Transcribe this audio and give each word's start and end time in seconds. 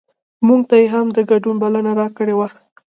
مونږ 0.47 0.61
ته 0.69 0.75
یې 0.81 0.87
هم 0.93 1.07
د 1.13 1.19
ګډون 1.29 1.55
بلنه 1.63 1.91
راکړې 2.01 2.33
وه. 2.35 2.47